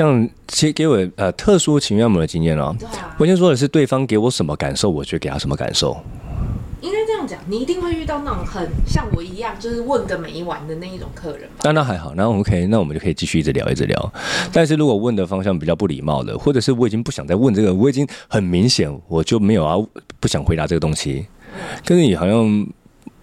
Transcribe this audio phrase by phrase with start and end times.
[0.00, 5.94] 像其实给我呃特殊情绪按摩的经验哦，啊，我先说的是对方给我什么感受，我就给他什么感受。
[6.80, 11.56] 应该这样讲，你一定会遇到那种很像我一样，就是问个没完的那一种客人吧？
[11.64, 14.12] 那那还好，那 OK，那我们就可以继续一直聊一直聊。
[14.50, 19.76] 但是如果问的方向比较不礼貌的，或者是我已经不想再问这个，我已经很明显我就没有啊，
[20.18, 21.26] 不想回答这个东西，
[21.84, 22.66] 可是你好像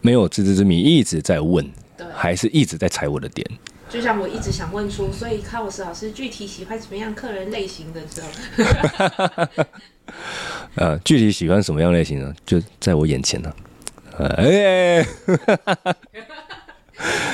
[0.02, 1.68] 没有自知之明，一直在问，
[1.98, 3.44] 对，还是一直在踩我的点。
[3.90, 8.28] 就像我一直想问出，所以卡洛斯老师具体喜欢什么样客人类型的时候。
[10.76, 12.34] 呃，具体喜欢什么样类型呢？
[12.46, 13.54] 就在我眼前呢。
[14.18, 15.06] 哎，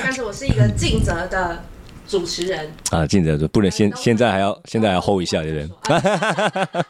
[0.02, 1.62] 但是我是一个尽责的
[2.06, 6.84] 主持人啊，尽责的不能现现在还要现在还要 hold 一下，对不对？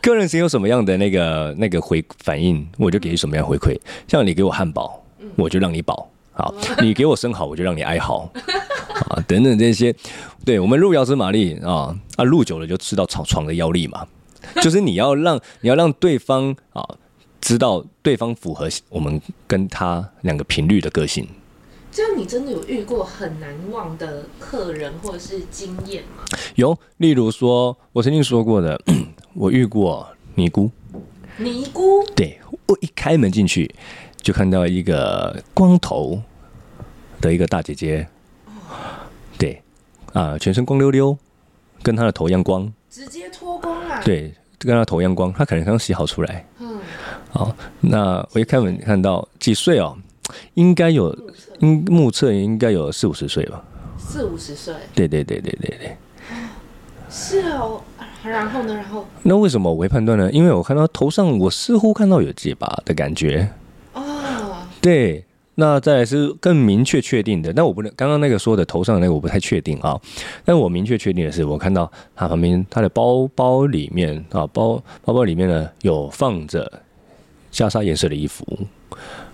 [0.00, 3.78] 客 人是有什么样的那个那个回反应，我就给你什么样回馈。
[4.06, 5.04] 像你给我汉堡，
[5.36, 6.10] 我就让你饱。
[6.38, 8.30] 好，你给我生好，我就让你哀嚎。
[9.10, 9.92] 啊，等等这些，
[10.44, 14.06] 对我们路遥知马力啊啊，路久了就知道床床的腰力嘛。
[14.62, 16.88] 就是你要让 你要让对方啊
[17.40, 21.26] 知道对方符合我们跟他两个频率的个性。
[21.90, 26.22] 这样你真的有遇过很难忘的客人或者是经验吗？
[26.54, 28.80] 有，例如说我曾经说过的，
[29.34, 30.70] 我遇过尼姑。
[31.36, 32.04] 尼姑？
[32.14, 33.72] 对，我一开门进去
[34.22, 36.20] 就看到一个光头
[37.20, 38.06] 的一个大姐姐。
[39.38, 39.62] 对，
[40.12, 41.16] 啊，全身光溜溜，
[41.82, 42.70] 跟她的头一样光。
[42.90, 44.00] 直接脱光啊？
[44.04, 45.32] 对，就跟她头一样光。
[45.32, 46.44] 她可能刚洗好出来。
[46.58, 46.78] 嗯。
[47.30, 49.96] 好，那我一开门看到几岁哦？
[50.54, 51.16] 应该有，
[51.60, 53.64] 应目测应该有四五十岁吧。
[53.98, 54.74] 四五十岁。
[54.94, 55.96] 对对对对对对。
[57.08, 57.80] 是哦，
[58.24, 58.74] 然后呢？
[58.74, 59.06] 然后。
[59.22, 60.30] 那为什么我会判断呢？
[60.32, 63.50] 因为我看到头上，我似乎看到有结疤的感觉。
[64.78, 64.82] 哦。
[64.82, 65.24] 对。
[65.60, 70.00] 那再来是更明确确定的，但我不能刚刚那个说的头上的那个我不太确定啊。
[70.44, 76.80] 但我明确确定的是，我看到他旁边他的包包里面啊，包包包里面呢有放着
[77.52, 78.46] 袈裟颜色的衣服，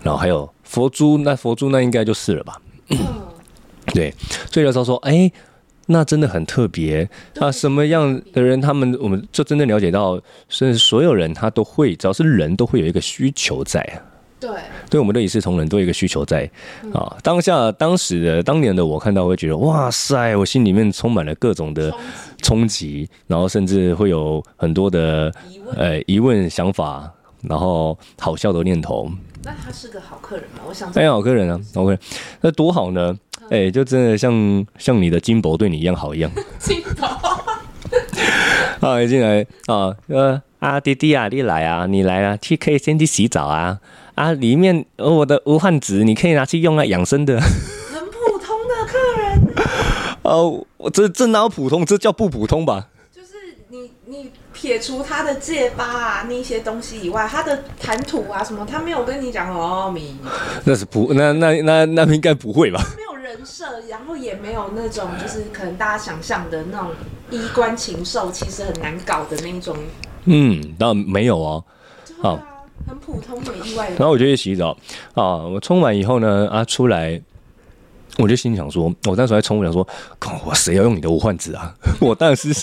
[0.02, 2.58] 然后还有佛珠，那佛珠那应该就是了吧？
[3.92, 4.10] 对，
[4.50, 5.30] 所以那时候说，哎，
[5.88, 7.06] 那真的很特别。
[7.34, 14.00] 那什么样的人，他们我们就真正了解到，是所有人他都会，只要是人都会有一个需求在啊。
[14.44, 14.60] 对，
[14.90, 16.48] 对，我们都一视同仁都有一个需求在
[16.92, 17.16] 啊。
[17.22, 21.90] 当下、当时的、当年的我看到，会觉得哇塞，我心里面充满了各种的
[22.42, 25.32] 冲击，然后甚至会有很多的
[25.76, 27.10] 呃疑问、想法，
[27.42, 29.10] 然后好笑的念头。
[29.42, 30.60] 那他是个好客人吗？
[30.68, 31.98] 我想，哎，好客人啊，OK，
[32.42, 33.16] 那多好呢？
[33.50, 36.30] 哎，就真的像像你的金箔对你一样好一样。
[36.58, 37.06] 金箔
[38.86, 43.80] 啊，一进来啊，呃啊，弟弟啊，你来啊，你来啊，去可以先去洗澡啊。
[44.14, 47.40] 啊，里面我的无患子，你可以拿去用啊，养生的。
[47.40, 49.54] 很普通的客人。
[50.22, 51.84] 哦，我这这哪有普通？
[51.84, 52.86] 这叫不普通吧？
[53.12, 60.16] 就是你你撇除他的戒疤啊那些东西以外，他的谈吐啊什么，他没有跟你讲哦，米。
[60.64, 62.80] 那是不那那那那应该不会吧？
[62.96, 66.92] 没有人设，然后也没有那种就是可能大家想象的那种
[67.30, 69.76] 衣冠禽兽，其实很难搞的那种。
[70.26, 71.64] 嗯，当然没有哦。
[72.22, 72.38] 好。
[72.86, 73.88] 很普通，的意外。
[73.90, 74.76] 然后我就去洗澡
[75.14, 77.20] 啊，我冲完以后呢，啊出来，
[78.18, 79.86] 我就心想说，我当时在冲，我想说，
[80.44, 81.74] 我谁要用你的无患子啊？
[82.00, 82.54] 我当然是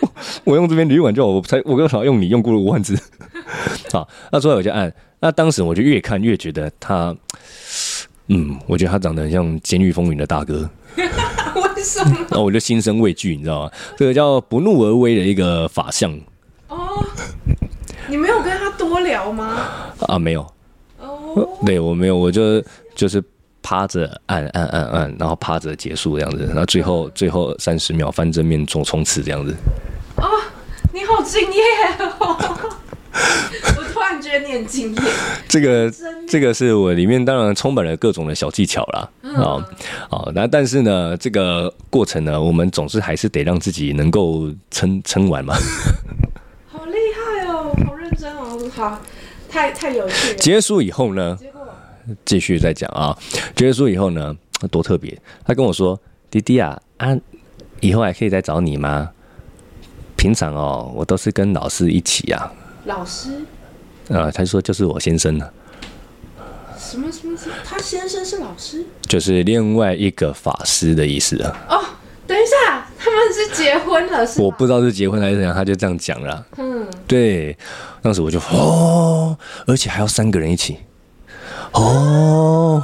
[0.44, 2.98] 我用这边旅馆就好，我才我为什么要用你用过的无患子？
[3.92, 7.16] 好， 那出来我就按，那当时我就越看越觉得他，
[8.28, 10.68] 嗯，我觉得他长得很像《监狱风云》的大哥。
[10.96, 12.16] 为什么？
[12.28, 13.70] 然后我就心生畏惧，你知道吗？
[13.96, 16.12] 这个叫不怒而威的一个法相。
[16.68, 17.02] 哦。
[18.06, 18.59] 你没有跟他
[19.00, 19.56] 多聊吗？
[20.00, 20.42] 啊，没有。
[20.98, 22.62] 哦、oh.，对我没有，我就
[22.94, 23.22] 就是
[23.62, 29.56] 趴着按按按按，然后趴着结束这样子，然后最后最后三十秒翻正面做冲刺这样子。
[30.16, 30.40] 哦、oh,，
[30.92, 31.62] 你好敬业
[32.18, 32.36] 哦！
[33.76, 35.02] 我突然觉得你很敬业。
[35.48, 35.90] 这个
[36.28, 39.08] 这个是我里面当然充满了各种的小技巧啦。
[39.34, 39.64] 啊
[40.10, 45.56] 啊，那但是呢，这个过程呢，我们总是还是得让自己能够撑撑完嘛。
[48.68, 49.00] 好，
[49.48, 50.34] 太太有趣。
[50.36, 51.38] 结束以后呢，
[52.24, 53.16] 继续再讲啊。
[53.54, 54.36] 结束以后呢，
[54.70, 55.16] 多特别。
[55.44, 55.98] 他跟我说
[56.30, 57.16] ：“弟弟啊，啊，
[57.80, 59.10] 以后还可以再找你吗？
[60.16, 62.52] 平常哦，我都是跟老师一起啊。”
[62.84, 63.30] 老师？
[64.08, 65.48] 啊，他说就是我先生呢。
[66.78, 67.38] 什么什么？
[67.64, 68.84] 他先生是老师？
[69.02, 71.56] 就是另外一个法师的意思啊。
[71.68, 71.84] 哦，
[72.26, 72.86] 等一下。
[73.32, 74.40] 是结婚了，是？
[74.40, 76.46] 我不知道是结婚还是怎样，他就这样讲了。
[76.56, 77.56] 嗯，对，
[78.02, 79.36] 当时我就哦，
[79.66, 80.78] 而且还要三个人一起，
[81.72, 82.82] 哦，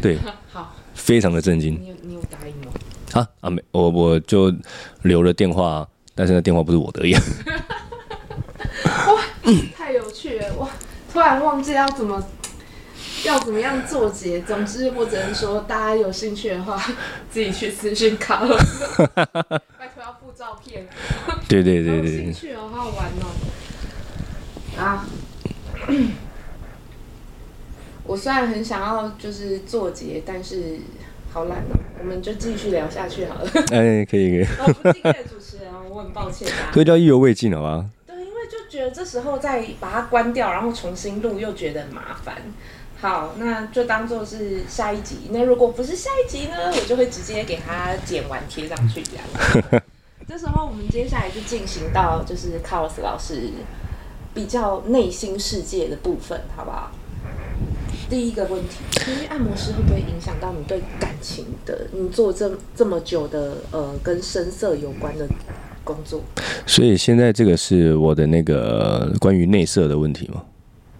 [0.00, 0.18] 对，
[0.52, 1.78] 好，非常的震惊。
[1.80, 2.72] 你有你有答应吗？
[3.12, 4.52] 啊啊没，我我就
[5.02, 7.20] 留了电话，但是那电话不是我的呀。
[8.84, 9.20] 哇，
[9.76, 10.54] 太有趣了！
[10.58, 10.68] 哇，
[11.12, 12.22] 突然忘记要怎么
[13.24, 14.40] 要怎么样做结。
[14.42, 16.80] 总之，我只能说，大家有兴趣的话，
[17.30, 18.56] 自己去私信卡了。
[19.78, 20.86] 拜托要附照片。
[21.48, 23.26] 对对对对，有兴趣哦，好好玩哦。
[24.78, 25.06] 啊。
[28.04, 30.78] 我虽然很想要就是做结，但是
[31.32, 31.78] 好懒哦。
[32.00, 33.50] 我们就继续聊下去好了。
[33.72, 34.46] 哎，可以可以。
[34.66, 36.70] 我不敬业的主持人，我很抱歉啊。
[36.72, 37.90] 这叫意犹未尽，好吗？
[38.06, 42.36] 对，因为就觉得这时候再把它关掉，然后重新录，又觉得很麻烦。
[43.00, 45.16] 好，那就当做是下一集。
[45.30, 49.82] 那如果不是下一集呢，我就会直接给它剪完贴上去这样。
[50.28, 53.50] 这时候我们接下来就进行到就是 Carlos 老师
[54.34, 56.92] 比较内心世界的部分，好不好？
[58.10, 58.78] 第一个问题，
[59.10, 61.86] 因为按摩师会不会影响到你对感情的？
[61.92, 65.26] 你做这这么久的呃，跟声色有关的
[65.84, 66.20] 工作？
[66.66, 70.42] 所以现在这个是我的那个关于内射的问题吗？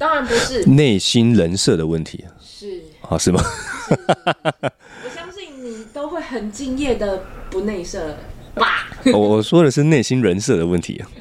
[0.01, 2.25] 当然不是，内心人设的问题。
[2.43, 3.43] 是啊，是吗？
[3.87, 3.95] 是
[5.05, 8.17] 我相信你都会很敬业的不内射
[8.55, 8.89] 吧？
[9.13, 11.03] 我说的是内心人设的问题。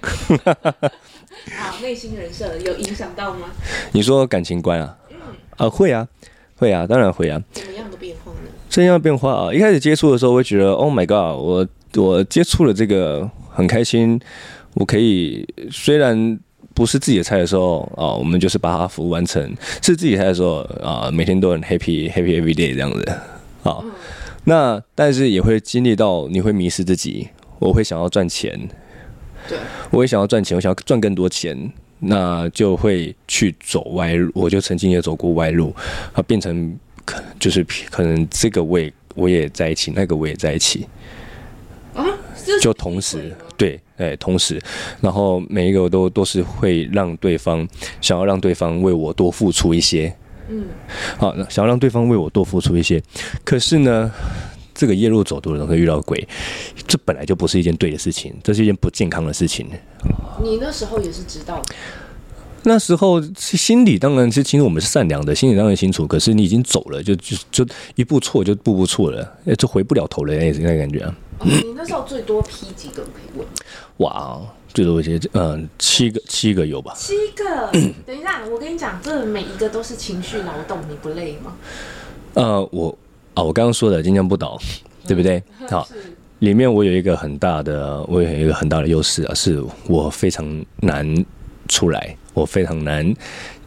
[1.58, 3.50] 好，内心人设有影响到吗？
[3.92, 4.98] 你说感情观啊？
[5.12, 5.18] 嗯
[5.58, 6.08] 啊，会啊，
[6.56, 7.42] 会啊，当然会啊。
[7.52, 8.50] 怎么样的变化呢？
[8.70, 9.54] 怎样的变化啊？
[9.54, 11.68] 一开始接触的时候，我会觉得，Oh my God，我
[12.02, 14.18] 我接触了这个很开心。
[14.76, 16.40] 我可以虽然
[16.80, 19.46] 不是自己的菜的时候啊，我们就是把它服务完成；
[19.82, 23.20] 是自己菜的时候啊，每天都很 happy happy every day 这样子。
[23.62, 23.92] 好，嗯、
[24.46, 27.28] 那但是也会经历到你会迷失自己，
[27.60, 28.58] 我会想要赚钱，
[29.50, 29.58] 对，
[29.92, 31.70] 我也想要赚钱，我想要赚更多钱。
[32.02, 35.76] 那就会去走歪路，我就曾经也走过歪路，
[36.14, 37.62] 啊，变成可就是
[37.92, 40.88] 可能这个我也我也在一起，那个我也在一起，
[41.94, 42.06] 啊，
[42.62, 44.60] 就同时对，哎，同时，
[45.02, 47.68] 然后每一个我都都是会让对方
[48.02, 50.16] 想要让对方为我多付出一些，
[50.48, 50.66] 嗯，
[51.18, 53.02] 好，想要让对方为我多付出一些，
[53.44, 54.12] 可是呢，
[54.74, 56.28] 这个夜路走多了会遇到鬼，
[56.88, 59.68] 这本来就不是一件对的事情，这是一件不健康的事情。
[60.42, 61.76] 你那时候也是知道的，
[62.64, 66.06] 那时候心里当然是清楚我们是善良的，心里当然清楚。
[66.06, 67.66] 可是你已经走了，就就就
[67.96, 71.16] 一步错就步步错了，就回不了头了，那那感觉啊。
[71.40, 73.48] 哦，你那时候最多批几个可以问？
[73.98, 74.42] 哇，
[74.74, 76.94] 最多一些，嗯，七个，七个有吧？
[76.98, 77.72] 七个。
[78.06, 81.56] 等一下，我跟你讲，这每一个都是情绪劳动，你不累吗？
[82.34, 82.98] 呃，我
[83.34, 84.60] 啊，我刚刚说的金枪不倒，
[85.08, 85.42] 对不对？
[85.70, 85.88] 好。
[86.40, 91.26] 里面我有一个很大的，我有一个很大的优势啊，是我非常难
[91.68, 93.14] 出来，我非常难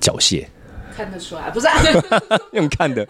[0.01, 0.47] 缴械。
[0.95, 1.75] 看得出来，不是、啊、
[2.53, 3.07] 用看的。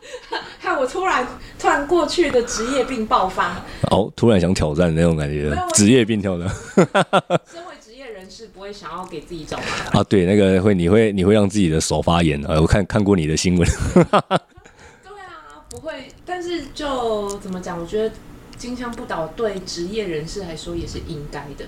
[0.60, 1.26] 看我突然
[1.58, 3.62] 突然过去的职业病爆发。
[3.90, 6.48] 哦，突然想挑战的那种感觉，职业病挑战。
[7.46, 10.04] 身为职业人士，不会想要给自己找麻烦啊？
[10.04, 12.60] 对，那个会，你会你会让自己的手发炎啊？
[12.60, 13.68] 我看看过你的新闻。
[13.94, 17.78] 对啊，不会，但是就怎么讲？
[17.80, 18.14] 我觉得。
[18.58, 21.66] 金枪不倒对职业人士来说也是应该的。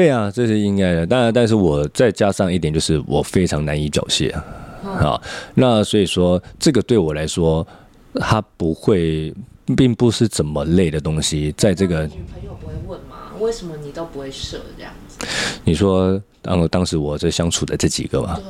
[0.00, 1.06] 对啊，这是应该的。
[1.06, 4.42] 当然，但是我再加上一点，就是我非常难以缴械啊。
[4.82, 5.22] 好，
[5.56, 7.66] 那所以说这个对我来说，
[8.14, 9.30] 它不会，
[9.76, 11.52] 并不是怎么累的东西。
[11.54, 13.16] 在这个女朋友不会问吗？
[13.40, 15.18] 为什么你都不会射这样子？
[15.64, 18.40] 你说当当时我这相处的这几个嘛，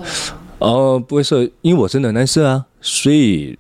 [0.60, 3.58] 哦，不会射，因为我真的难射啊，所以。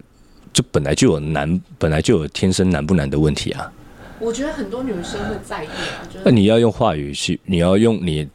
[0.52, 3.72] 就本来就有难，本来就有天生难不难的问题啊。
[4.20, 6.04] 我觉得很多女生会在意啊。
[6.24, 8.28] 那你要用话语去，你要用你，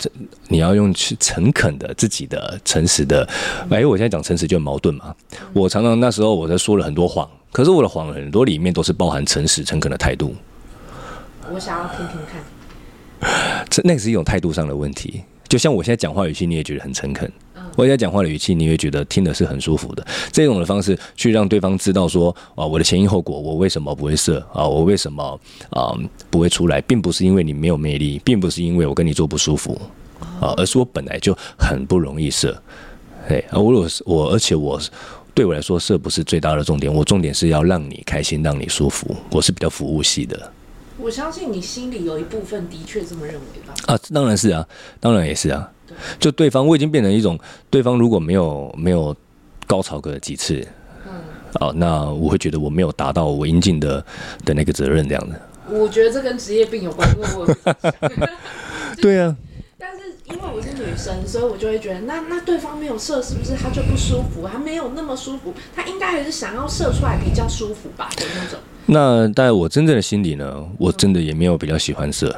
[0.47, 3.27] 你要用去诚恳的、自己的、诚实的。
[3.69, 5.15] 哎，我现在讲诚实就很矛盾嘛。
[5.53, 10.35] 我常常那时候我在说了很多谎，可是我的谎很多里面都是包含诚实、诚恳的态度。
[11.53, 12.41] 我想要听听看。
[13.69, 15.23] 这那个是一种态度上的问题。
[15.47, 17.31] 就像我现在讲话语气，你也觉得很诚恳。
[17.75, 20.05] 我现在讲话的语气，你会觉得听的是很舒服的。
[20.32, 24.65] 这种的方式去让对方知道说啊，我的前因后果，我为什么不会射啊？
[24.65, 25.39] 我为什么
[25.70, 25.94] 啊
[26.29, 29.79] 不会出来，并不是因为你没有魅力，并不是因为我跟你做不舒服
[30.39, 32.58] 啊，而是我本来就很不容易射。
[33.27, 34.79] 哎，而我我而且我
[35.34, 39.13] 对我来说，射不是最大的重点，我重点是要让你开心，让你舒服。
[39.32, 40.51] 我是比较服务系的。
[40.98, 43.74] 我相信你心里有一部分的确这么认为吧？
[43.88, 44.65] 啊，当然是啊，
[45.01, 45.70] 当然也是啊。
[46.19, 47.37] 就对方，我已经变成一种，
[47.69, 49.15] 对方如果没有没有
[49.67, 50.65] 高潮个几次，
[51.05, 51.11] 嗯，
[51.59, 54.03] 哦，那我会觉得我没有达到我应尽的
[54.43, 55.39] 的那个责任这样的。
[55.69, 57.47] 我觉得这跟职业病有关，因为我，
[59.01, 59.35] 对啊。
[59.77, 64.47] 但是因为我是女生，所以我就会觉得，那那对方没有射，是不是他就不舒服？
[64.47, 68.59] 他没有那么舒服，他应该还是想要射出来比较舒服吧的那种。
[68.85, 72.29] 那在我真正的心里呢，我真的也没有比较喜欢射。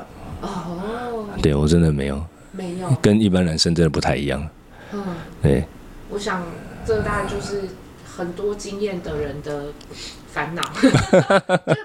[0.42, 1.26] 哦。
[1.42, 2.22] 对，我真的没有。
[2.58, 2.90] 没有。
[3.02, 4.50] 跟一般男生真的不太一样。
[4.92, 5.04] 嗯。
[5.42, 5.64] 对。
[6.10, 6.44] 我想，
[6.86, 7.64] 这大概就是
[8.06, 9.66] 很多经验的人的
[10.32, 10.64] 烦恼。
[10.82, 10.90] 就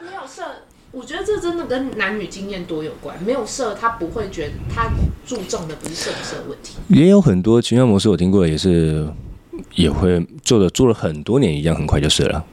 [0.07, 0.45] 没有色，
[0.93, 3.21] 我觉得这真的跟男女经验多有关。
[3.25, 4.89] 没有色，他不会觉得他
[5.27, 6.77] 注重的不是色不色问题。
[6.89, 9.07] 也有很多情感模式，我听过的也是，
[9.75, 12.45] 也会做的做了很多年一样，很快就射了。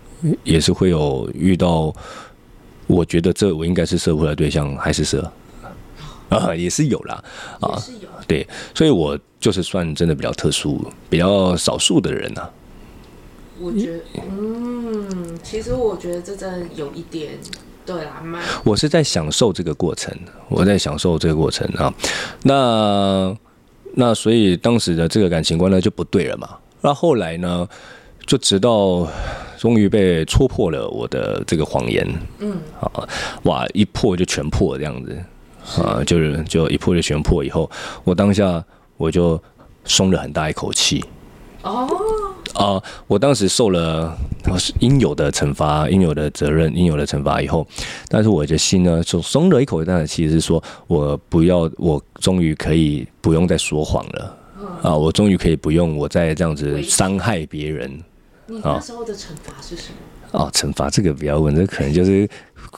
[0.44, 1.94] 也是会有遇到，
[2.88, 5.32] 我觉得这我应该是射不出来对象，还是射
[6.30, 7.24] 啊，也是有啦，
[7.60, 12.50] 啊，是有，对，所以我就是算真的比较特殊，比较少数的人呐、啊。
[13.60, 17.32] 我觉得，嗯，其实我觉得这真的有一点，
[17.86, 18.42] 对啦，蛮。
[18.64, 20.16] 我是在享受这个过程，
[20.48, 21.94] 我在享受这个过程啊。
[22.44, 23.36] 那
[23.96, 26.58] 那所以当时的这个感情观呢就不对了嘛。
[26.82, 27.68] 那后来呢？
[28.28, 29.08] 就直到
[29.58, 32.08] 终于被戳破了我的这个谎言，
[32.38, 33.10] 嗯，啊，
[33.46, 35.18] 哇，一破就全破这样子，
[35.78, 37.70] 啊，就是就一破就全破以后，
[38.04, 38.64] 我当下
[38.98, 39.42] 我就
[39.86, 41.04] 松了很大一口气，
[41.64, 41.88] 哦，
[42.54, 44.18] 啊，我当时受了
[44.80, 47.66] 应有的惩罚、应有的责任、应有的惩罚以后，
[48.08, 54.38] 但是我的心呢，就松了一口气，其实是说我不要，我终于可以不用再说谎了，
[54.82, 57.92] 啊，我终于可以不用我再这样子伤害别人。
[58.48, 60.40] 你那时候的惩罚是什么？
[60.40, 62.28] 哦，惩罚这个不要问，这可能就是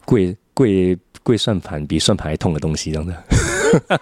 [0.05, 3.13] 跪跪跪算盘比算盘还痛的东西，这样子。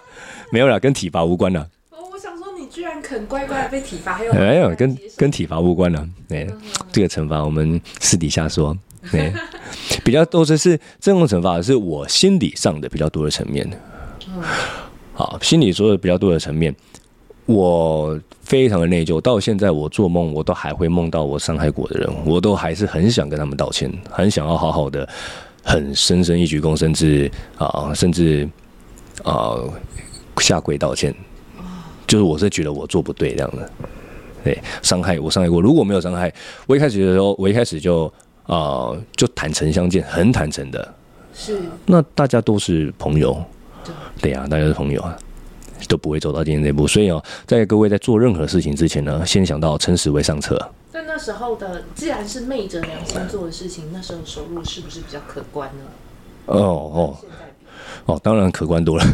[0.52, 1.66] 没有啦，跟体罚无关啦。
[1.90, 6.08] 哦，我想说你居然肯乖乖被体罚，还有没有跟跟体罚无关了？
[6.28, 8.76] 对，嗯、这个惩罚我们私底下说。
[9.10, 9.32] 对，
[10.04, 13.66] 比较多的是这种惩罚是我心理上的比较多的层面。
[14.28, 14.42] 嗯，
[15.14, 16.74] 好，心理说的比较多的层面。
[17.46, 25.08] 我非常的内疚，到现在我做梦，我都还会梦到我伤害过的人，我都还是很想跟他们道歉，很想要好好的，
[25.62, 28.48] 很深深一鞠躬，甚至啊，甚至
[29.22, 29.56] 啊
[30.38, 31.14] 下跪道歉。
[32.06, 33.70] 就是我是觉得我做不对这样的，
[34.42, 36.32] 对，伤害我伤害过，如果没有伤害，
[36.66, 38.12] 我一开始的时候，我一开始就
[38.46, 40.94] 啊就坦诚相见，很坦诚的，
[41.32, 43.40] 是，那大家都是朋友，
[44.20, 44.32] 对。
[44.32, 45.16] 呀，大家是朋友啊。
[45.88, 50.60] 都不会走到今天这一步，所以哦，在各位在做任何事情之前呢，先想到诚实为上策。
[51.20, 55.84] 时候的，既然是昧着良心做的事情，那时候收入是不是比较可观呢？
[56.46, 57.16] 哦哦
[58.06, 59.04] 哦，当然可观多了。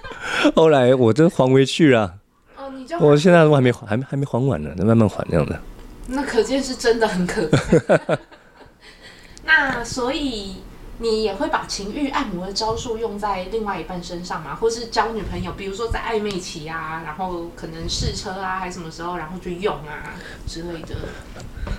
[0.56, 2.14] 后来我真还回去了。
[2.56, 5.60] 哦，你就我现在都还没还没还没还完呢，那慢慢还这样的。
[6.06, 8.18] 那可见是真的很可观。
[9.44, 10.56] 那所以。
[11.02, 14.54] 你也会把情欲按摩的招数用在另外一半身上吗？
[14.54, 20.12] 或是交女朋友，比如说在暧昧期啊，然后可能试车啊，还是什么时候，然后就用啊
[20.46, 20.94] 之类的，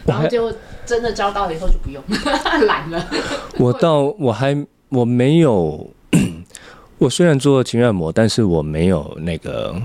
[0.08, 0.52] 然后就
[0.88, 2.04] 真的交到了以后就不用，
[2.66, 3.08] 懒了。
[3.60, 5.88] 我到我还我没有，
[6.98, 9.80] 我虽然做情欲按摩，但是我没有那个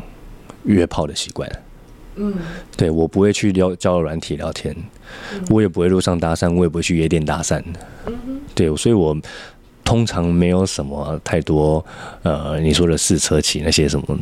[0.65, 1.47] 约炮的习惯。
[2.17, 2.35] 嗯，
[2.77, 4.75] 对，我不会去聊交友软体聊天，
[5.33, 7.63] 嗯、我也不会路上搭讪，我也不会去夜店搭讪。
[8.55, 9.15] 对，所以我
[9.85, 11.85] 通常没有什么太多
[12.23, 14.19] 呃，你说的试车期那些什么，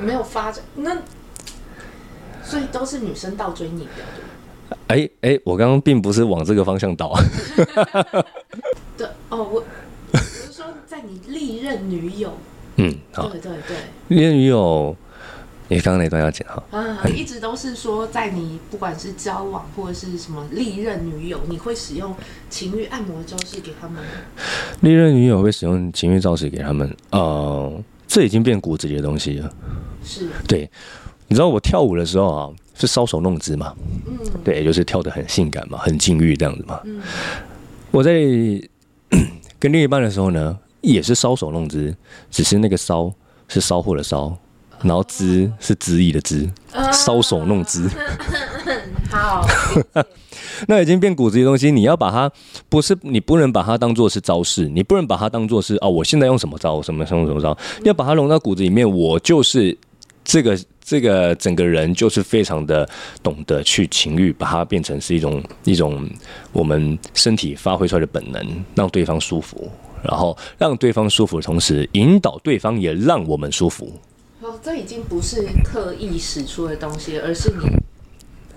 [0.00, 0.64] 没有发展。
[0.74, 0.96] 那
[2.42, 4.76] 所以都是女生倒追你的。
[4.88, 7.16] 哎哎，我刚刚并不是往这个方向倒。
[8.98, 9.64] 对哦，我
[10.12, 12.32] 我是说在你历任女友，
[12.76, 13.76] 嗯，好，对对对，
[14.08, 14.96] 历任女友。
[15.70, 22.14] 你刚刚那段要剪哈，嗯，一直都是说，在你不管是交往或者是什么历任女友，你会使用
[22.48, 24.02] 情欲按摩招式给他们？
[24.80, 29.52] 历任女友会使用情欲招式给他们，呃，这已经变骨子里的东西了。
[30.02, 30.70] 是，对，
[31.26, 33.74] 你知道我跳舞的时候啊，是搔首弄姿嘛，
[34.06, 36.80] 嗯，对，就是跳得很性感嘛，很禁欲这样子嘛。
[36.84, 37.02] 嗯，
[37.90, 38.12] 我在
[39.60, 41.94] 跟另一半的时候呢，也是搔首弄姿，
[42.30, 43.12] 只是那个搔
[43.48, 44.34] 是骚货的骚。
[44.82, 46.48] 然后姿是恣意的知，
[46.92, 47.90] 搔首弄姿。
[49.10, 49.46] 好，
[50.68, 52.30] 那已经变骨子的东西，你要把它
[52.68, 58.88] 不是，你不能把它当做是招式，你不能把它当做是哦，我现在用什么招，什么什么什么招，要把它融到骨子里面。
[58.88, 59.76] 我就是
[60.22, 62.86] 这个这个整个人就是非常的
[63.22, 66.06] 懂得去情欲，把它变成是一种一种
[66.52, 69.70] 我们身体发挥出来的本能，让对方舒服，
[70.02, 73.90] 然后让对方舒服的同时，引导对方也让我们舒服。
[74.62, 77.66] 这已经不是刻意使出的东西，而是你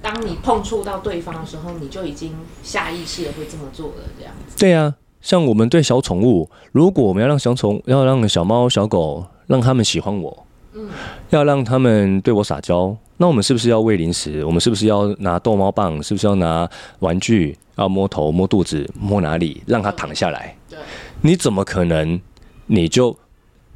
[0.01, 2.33] 当你碰触到对方的时候，你就已经
[2.63, 4.57] 下意识的会这么做了，这样子。
[4.57, 10.89] 对啊，像我们对小宠物，如果我们要让小宠要让小猫小狗让他们喜欢我，嗯，
[11.29, 14.43] 要让他们对我撒娇，那我们是不是要喂零食？
[14.45, 16.01] 我们是不是要拿逗猫棒？
[16.01, 16.69] 是不是要拿
[16.99, 17.57] 玩具？
[17.77, 20.55] 要摸头、摸肚子、摸哪里，让它躺下来？
[20.69, 20.77] 对，
[21.21, 22.19] 你怎么可能？
[22.67, 23.17] 你就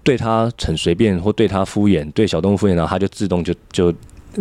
[0.06, 3.94] 对他很随便，或对他敷衍，对小动物敷衍，然后他就自动就就。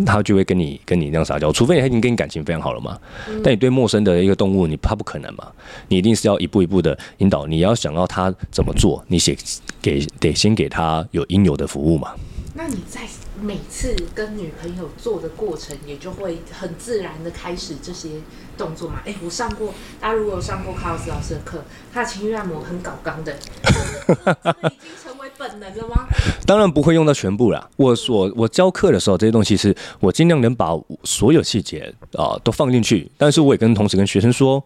[0.05, 2.99] 他就会跟你跟你那样撒娇，除非他已经跟你感情非常好了嘛。
[3.29, 5.49] 嗯、但你对陌生的一个动物，你他不可能嘛。
[5.87, 9.33] 你一定是要一步一步的引导，你要想到他怎么做，你先
[9.81, 12.13] 给得先给他有应有的服务嘛。
[12.55, 13.01] 那你在
[13.41, 18.09] 每次跟女朋友做的过程，也就会很自然的开始这些
[18.57, 18.99] 动作嘛？
[19.05, 23.33] 哎、欸，我上过，大家如果有上过卡洛斯老师的课，他的情欲按摩很搞刚的，
[24.71, 26.07] 已经成为本能了吗？
[26.45, 27.69] 当然不会用到全部啦。
[27.75, 30.69] 我所我教课的时候，这些东西是我尽量能把
[31.03, 34.63] 所有细节啊都放进去，但是我也跟同时跟学生说，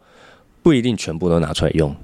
[0.61, 1.95] 不一定全部都拿出来用。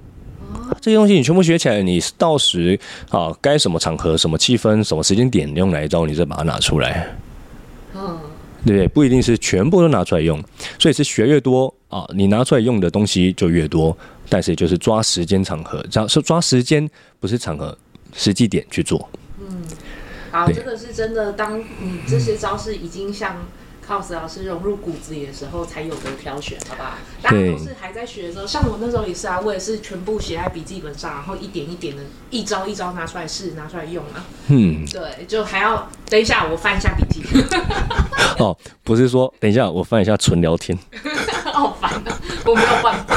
[0.82, 2.80] 这些东西你全部学起来，你到时
[3.10, 7.08] 啊该什么场合、什么气氛、什么时间点用哪一招，你再把它拿出来。
[7.94, 8.18] 嗯，
[8.66, 8.88] 对不对？
[8.88, 10.42] 不一定是全部都拿出来用，
[10.80, 13.96] 所以是学越多啊，你拿出来用的东西就越多。
[14.28, 17.78] 但是就是抓时间场合，只要是抓时间，不是场合，
[18.16, 19.10] 实际点去做。
[19.40, 19.64] 嗯，
[20.32, 21.34] 好，这个是真的。
[21.34, 23.46] 当你这些招式已经像
[23.88, 26.94] cos 老师融入骨子里的时候，才有的挑选，好不好？
[27.22, 34.26] 大家都是还在学的时候，像我那时候也是啊，我也是全部写在笔记本上，然后一点一点的，一招一招拿出来试，拿出来用啊。
[34.48, 37.24] 嗯，对，就还要等一下，我翻一下笔记。
[38.40, 40.78] 哦，不是说等一下我翻一下纯聊天。
[41.54, 43.16] 好烦啊，我没有办法，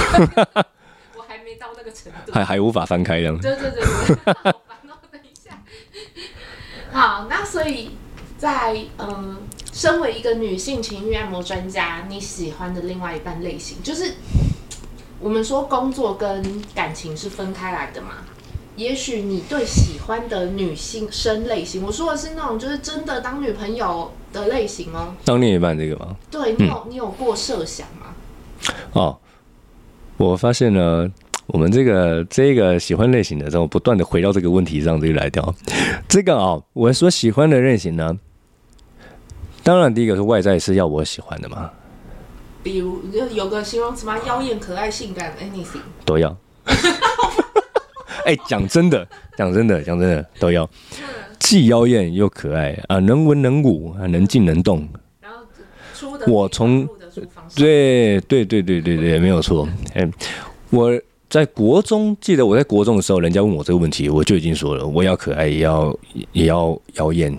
[1.16, 3.38] 我还没到那个程度，还还无法翻开这样。
[3.40, 4.52] 对对对对。
[6.98, 7.90] 好，那所以
[8.36, 9.36] 在嗯。
[9.70, 14.14] 身为一个女性情欲按摩专家，你喜欢的另外一半类型，就是
[15.20, 18.08] 我们说工作跟感情是分开来的嘛？
[18.74, 25.14] 也许你对喜欢的女性生类型，我说的是那种就是真的当女朋友的类型哦。
[25.24, 26.16] 当另一半这个吗？
[26.28, 28.74] 对，你有、嗯、你有过设想吗？
[28.94, 29.16] 哦，
[30.16, 31.08] 我发现呢，
[31.48, 35.54] 我们这个这个喜欢类型的，然后不断的回到这个问题上，这个来掉。
[36.06, 38.18] 这个啊、哦，我所喜欢的类型呢。
[39.62, 41.70] 当然，第一个是外在是要我喜欢的嘛。
[42.62, 44.18] 比如，就有个形容词吗？
[44.26, 46.36] 妖艳、可爱、性感，anything 都要。
[48.24, 50.68] 哎、欸，讲真的，讲真的，讲真的都要。
[51.38, 54.86] 既妖艳又可爱啊，能文能武啊，能静能动。
[55.20, 55.38] 然后
[55.94, 56.86] 出的我从
[57.54, 59.66] 对对对对对对，没有错。
[59.94, 60.06] 哎，
[60.70, 60.90] 我
[61.28, 65.98] 在国中记得我在国中的时候，人家问我这个问题，我就已经说了，我要可爱，也要
[66.32, 67.36] 也要妖艳。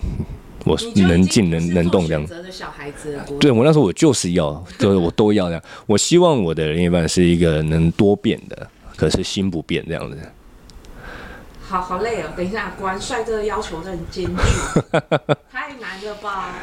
[0.66, 2.22] 我能静能能动这样，
[3.40, 5.62] 对，我那时候我就是要，就是我都要这样。
[5.86, 10.18] 我希望我的另一半是一个能多变的，可是心不变这样子。
[11.62, 14.80] 好好累哦，等一下，果然帅哥的要求很艰巨，
[15.50, 16.54] 太难了吧？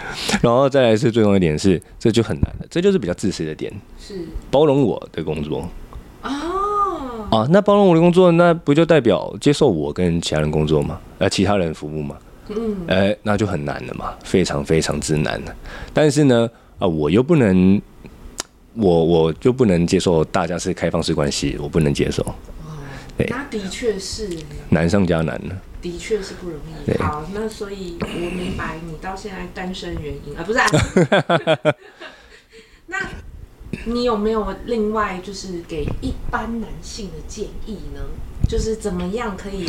[0.43, 5.67] 然后再来是最重要一点是，这就很难了，这就是比较自私的点，是包容我的工作
[6.21, 6.56] 哦。
[7.29, 10.99] 啊，那包容我的工作，那不就代表接受我跟其他人工作吗？
[11.19, 12.17] 呃，其他人服务吗？
[12.49, 15.55] 嗯，哎，那就很难了嘛，非常非常之难了。
[15.93, 17.81] 但是呢，啊，我又不能，
[18.73, 22.25] 我我就不能接受大家是开放式关系，我不能接受。
[23.17, 24.29] 那的确是
[24.69, 25.61] 难上加难了。
[25.81, 26.97] 的确是不容易。
[26.99, 30.67] 好，那所以我明白你到现在单身原因啊，不是啊？
[32.87, 32.99] 那
[33.87, 38.01] 你有没有另外就是给一般男性的建议呢？
[38.47, 39.65] 就是怎么样可以？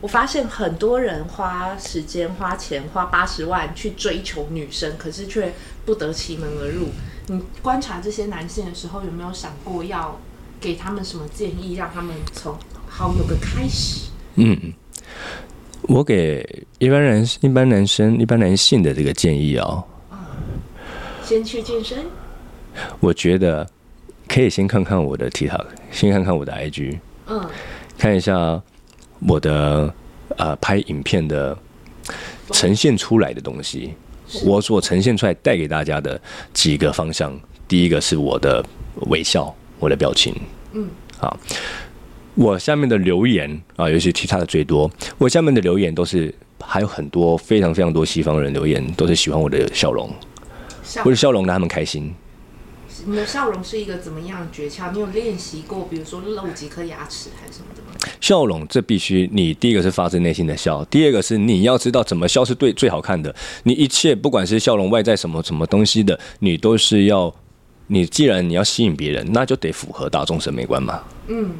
[0.00, 5.54] 我发现很多人花时间、花钱、花八十万去追求女生，可是却
[5.86, 6.88] 不得其门而入。
[7.28, 10.20] 你观察这些男性的时候，有没有想过要
[10.60, 12.56] 给他们什么建议，让他们从
[12.88, 14.08] 好有个开始？
[14.34, 14.74] 嗯，
[15.82, 20.18] 我给一般人、一般男生、一般男性的这个建议哦，嗯，
[21.22, 22.04] 先去健身。
[23.00, 23.68] 我觉得
[24.28, 27.44] 可以先看看我的 TikTok，先看看我的 IG，嗯，
[27.98, 28.62] 看一下。
[29.26, 29.94] 我的
[30.36, 31.56] 呃拍影片的
[32.50, 33.94] 呈现出来的东西，
[34.44, 36.20] 我所呈现出来带给大家的
[36.52, 37.32] 几个方向，
[37.66, 38.62] 第一个是我的
[39.06, 40.34] 微笑，我的表情，
[40.72, 41.38] 嗯，好，
[42.34, 50.10] 我下面的留言啊，尤其其他的最多，我下面的留言都是还有很多非常非常多西方人留言，都是喜欢我的笑容，
[51.02, 52.12] 我的笑容让他们开心。
[53.06, 54.92] 你的笑容是一个怎么样的诀窍？
[54.92, 58.14] 你有练习过，比如说露几颗牙齿还是什么的吗？
[58.20, 63.34] 笑容这必须你第一个是发自内心的笑，第二个是你要知道怎么笑是对最好看的。
[63.64, 67.34] 你一切不管是笑容外在什么什么东西的，你都是要
[67.86, 71.02] 你既然你要吸引别人，那就得符合大众审美观嘛。
[71.26, 71.52] 嗯，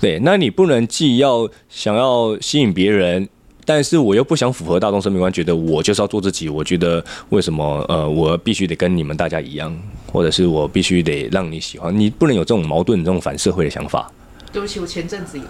[0.00, 3.28] 对，那你不能既要想要吸引别人，
[3.64, 6.48] 但是我又不想符合大众审美观，觉得我就是要做自己。
[6.48, 9.76] 我觉得为什么呃，我必须得跟你们大家一样，
[10.12, 14.10] 或者是我必须得让你喜欢，你不能有这种矛盾、这种反社会的想法。
[14.52, 15.44] 对不起，我前阵子有，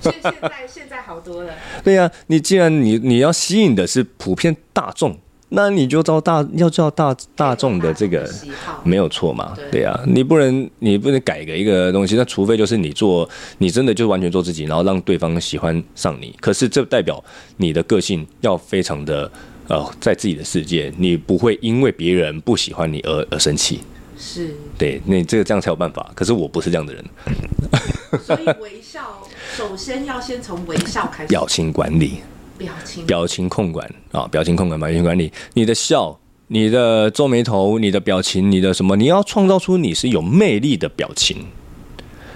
[0.00, 1.52] 现 现在现在好多了。
[1.84, 5.18] 对呀、啊，你既然你你要吸引的是普遍大众。
[5.50, 8.28] 那你就照大要照大大众的这个
[8.82, 9.56] 没有错嘛？
[9.72, 16.34] 对呀、啊，你不能你不能改个一个东西，那除非就是你做你真的就完全做自己，然后让对方喜欢上你。
[16.40, 17.22] 可是这代表
[17.56, 19.30] 你的个性要非常的
[19.68, 23.80] 呃，在自己的世界，你不会因为别人不喜欢你而而生气。
[24.18, 26.10] 是，对，那这个这样才有办法。
[26.14, 27.04] 可是我不是这样的人。
[28.22, 29.22] 所以微笑，
[29.56, 31.28] 首先要先从微笑开始。
[31.32, 32.20] 表情管理。
[32.58, 35.32] 表情表情控管啊，表情控管，表情管理。
[35.54, 36.18] 你的笑，
[36.48, 38.96] 你的皱眉头，你的表情，你的什么？
[38.96, 41.46] 你要创造出你是有魅力的表情。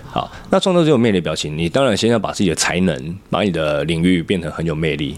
[0.05, 5.17] 好，那创造这种魅力的表情，你当然先要把自己的才能，把你的领域变成很有魅力。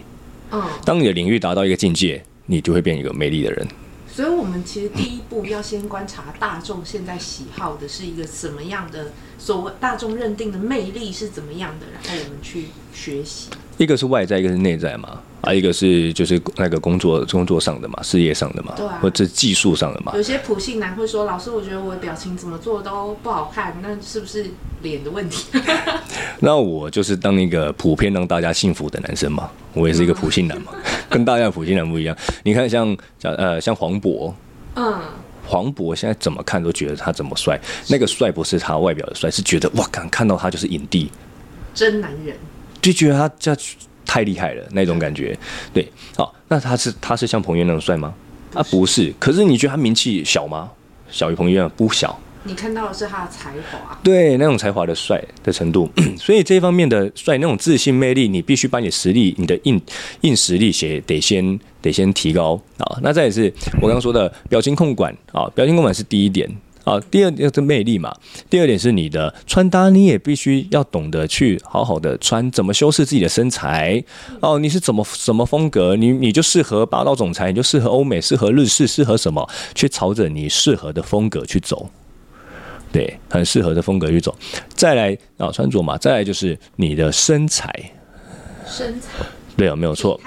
[0.50, 3.66] 嗯，当你的领域达到一个境界，你就会变一个魅力的人。
[4.06, 13.48] 所以，我们其实第一步要先观察大众现在喜好的是一个什么样的，所谓大众认定的魅力是怎么样的，然后我们去学习。
[13.76, 20.12] 一个是外在，一个是内在嘛，啊，一个是就是那个工作工作上的嘛，事业上的嘛，对啊，或者技术上的嘛。
[20.14, 24.46] 有些普信男会说：“老师，我觉得我的表情怎么做都不好看，那是不是
[24.82, 25.46] 脸的问题？”
[26.40, 30.72] 那我就是当一个普遍让大家幸福的男生嘛，我也是一个普信男嘛，
[31.10, 32.16] 跟大家普信男不一样。
[32.44, 34.32] 你看像像呃像黄渤，
[34.76, 35.00] 嗯，
[35.44, 37.58] 黄渤现在怎么看都觉得他怎么帅，
[37.88, 41.10] 那个帅不是他外表的帅，是觉得哇，刚看到他就是影帝，
[41.74, 42.36] 真男人。
[42.84, 43.56] 就觉得他这
[44.04, 45.36] 太厉害了那种感觉，
[45.72, 48.12] 对，好，那他是他是像彭于晏那种帅吗？
[48.52, 49.10] 啊，不是。
[49.18, 50.70] 可是你觉得他名气小吗？
[51.10, 52.20] 小于彭于晏不小。
[52.46, 55.90] 你看到的是他的才华，对，那种才华的帅的程度。
[56.18, 59.80] 所以这方面的帅，那种自信魅力，你必须把你的实力，你的硬
[60.20, 62.98] 硬实力先得先得先提高啊。
[63.02, 66.46] 那再也是我刚刚说的表情控管啊，表情控管是第一点。
[66.84, 68.14] 啊，第二点是魅力嘛。
[68.48, 74.04] 第二点是你的穿搭，你也必须要懂得去好好的穿，怎么修饰自己的身材。
[74.40, 75.96] 哦，你是怎么什么风格？
[75.96, 79.48] 你你就适合霸道总裁，你就适合欧美，适合日式，适合什么？
[79.74, 81.88] 去朝着你适合的风格去走。
[82.92, 84.36] 对，很适合的风格去走。
[84.74, 85.96] 再来啊，穿着嘛。
[85.96, 87.72] 再来就是你的身材。
[88.66, 89.24] 身材。
[89.56, 90.20] 对啊，没有错。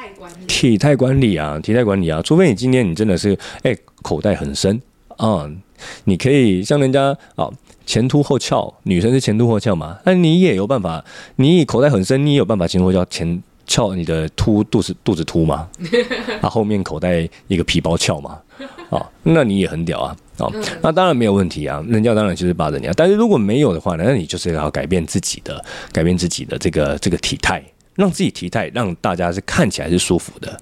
[0.48, 2.22] 体态管理啊，体态管理啊。
[2.22, 4.82] 除非你今天你真的是哎、欸、口袋很深
[5.18, 5.44] 啊。
[5.44, 5.62] 嗯
[6.06, 7.50] 你可以像人家啊，
[7.86, 9.98] 前凸后翘，女生是前凸后翘嘛？
[10.06, 11.04] 那你也有办法，
[11.38, 15.68] 你口袋很深，你也有办法前凸后翘，前翘你的凸肚子肚子凸嘛？
[16.42, 18.40] 啊，后面口袋一个皮包翘嘛？
[18.90, 20.18] 啊，那你也很屌啊！
[20.38, 20.48] 啊，
[20.82, 22.94] 那当然没有问题啊，人家当然就是霸着你啊。
[22.96, 27.62] 但是如果没有的话呢，那你就是要改变自己的，改变自己的这个这个体态，
[27.96, 30.60] 让自己体态让大家是看起来是舒服的。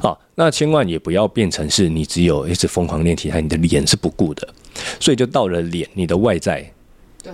[0.00, 4.48] 好，那千万也不要变成是你只有一直疯狂练体态，你的脸是不顾的，
[5.00, 6.70] 所以就到了脸，你的外在，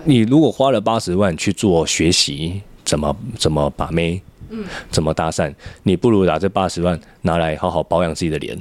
[0.05, 8.59] 你如果花了八十万去做学习，怎么怎么把妹，嗯，怎么搭讪，你不如拿这八十万拿来好好保养自己的脸，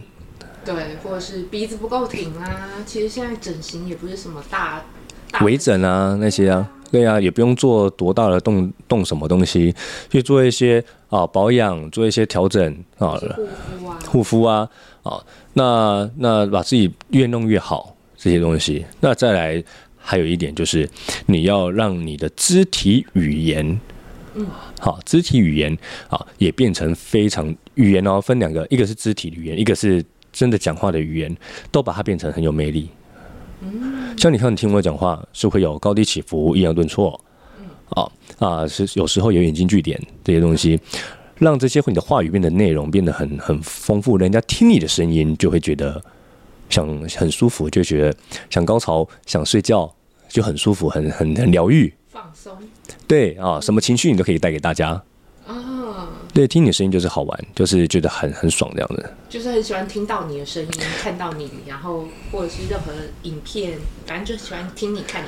[0.65, 4.83] 对，或者是鼻子不够挺啊，其实现在整形也不是什么大，
[5.41, 6.69] 微整啊那些啊。
[6.93, 9.75] 对啊，也不用做多大的动动什么东西，
[10.11, 13.21] 去做一些啊保养，做一些调整啊，
[14.09, 14.67] 护肤啊，
[15.03, 18.83] 啊，啊，那那把自己越弄越好这些东西。
[18.99, 19.63] 那再来
[19.99, 20.89] 还有一点就是，
[21.27, 23.79] 你要让你的肢体语言，
[24.35, 24.47] 嗯，
[24.81, 25.77] 好，肢体语言
[26.09, 31.37] 啊也变成非常语言哦，分两个，一个是肢体语言，一个是真的讲话的语言，
[31.71, 32.89] 都把它变成很有魅力。
[34.17, 37.23] 像你看，你听我讲话是会有高低起伏、抑扬顿挫，
[37.93, 40.81] 啊啊，是有时候有引经据典这些东西，
[41.37, 46.03] 让这些你的话语变得内容变得很很丰富，人家听你的声音就会觉得
[46.69, 48.17] 想很舒服，就觉得
[48.51, 49.93] 想高潮、想睡觉
[50.29, 52.53] 就很舒服，很很很疗愈，放松。
[53.07, 55.03] 对啊，什么情绪你都可以带给大家。
[56.35, 59.15] 对，听你的声音就是好玩，就是觉得很很爽这样的。
[59.29, 60.71] 就是很喜欢听到你的声音，
[61.03, 62.91] 看到你，然后或者是任何
[63.25, 65.27] 影片，反正就喜欢听你看你。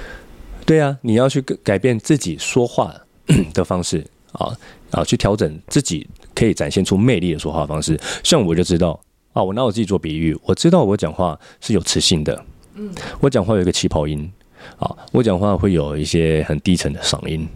[0.67, 2.95] 对啊，你要去改变自己说话
[3.53, 4.53] 的方式啊
[4.91, 7.99] 啊，去调整自己可以展现出魅力的说话方式。
[8.23, 8.99] 像我就知道
[9.33, 14.31] 啊，我拿我自己做比喻，我知道我讲话是有磁性的，嗯，我讲话有一个气泡音
[14.79, 17.47] 啊，我讲话会有一些很低沉的嗓音。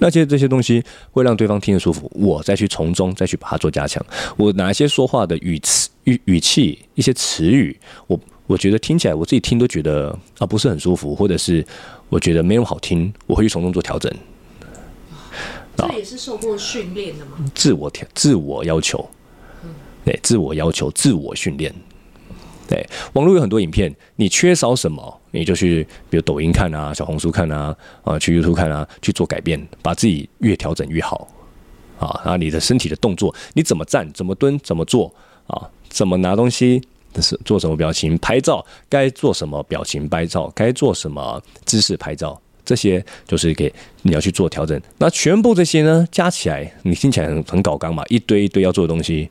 [0.00, 0.82] 那其实这些东西
[1.12, 4.04] 会让对方听得舒服，我再去从中再去把它做加强。
[4.36, 8.18] 我哪一些说话的语词、语语气、一些词语，我
[8.50, 11.64] 我觉得听起来我自己听都觉得啊不是很舒服，或者是
[12.08, 14.12] 我觉得没那么好听，我会去从中做调整。
[15.76, 17.38] 这也是受过训练的吗？
[17.54, 19.08] 自我调，自我要求，
[20.04, 21.72] 对，自我要求，自我训练。
[22.68, 31.28] 对，网络有很多影片，你缺少什么，你就去，比如抖音看啊，小红书看啊，啊，去 YouTube 看啊，去做改变，把自己越调整越好
[32.00, 32.20] 啊。
[32.24, 35.14] 然后你的身体的动作，你怎么站，怎么蹲，怎么做
[35.46, 35.70] 啊？
[35.88, 36.82] 怎么拿东西，
[37.20, 44.78] 是做什么表情，拍照该做什么表情拍照，该做什么姿势拍照，这些就是给你要去做调整。
[44.98, 49.30] 那全部这些呢，加起来，你听起来很很搞刚嘛，一堆一堆要做的东西，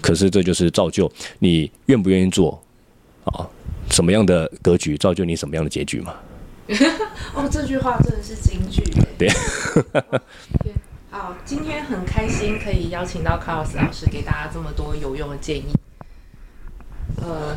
[0.00, 2.58] 可是这就是造就你愿不愿意做。
[3.24, 3.46] 啊，
[3.90, 6.14] 什么样的格局造就你什么样的结局嘛？
[7.36, 8.82] 哦，这句话真的是金句。
[9.18, 9.28] 对。
[11.10, 15.66] 好，今天很开心可以邀请到 Carlos 老师给大家这么多有用的建议。
[17.22, 17.56] 呃，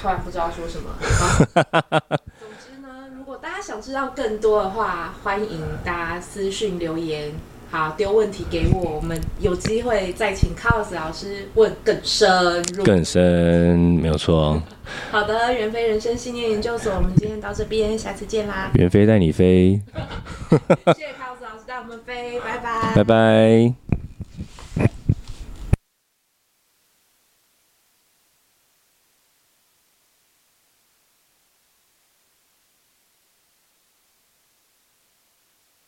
[0.00, 0.90] 突然不知道说什么。
[2.38, 7.32] 总之呢，如果大家想知道更多的话，欢迎大家私讯留言。
[7.72, 12.82] 好，丢问题给我，我们有机会再请 Carlos 老师问更深入。
[12.82, 14.60] 更深，没有错。
[15.12, 18.72] 好的，袁飞人生信念研究所，我们今天到这边，下次见啦。
[18.74, 19.80] 袁飞带你飞。
[20.50, 22.92] 谢谢 Carlos 老师带我们飞，拜拜。
[22.96, 23.79] 拜拜。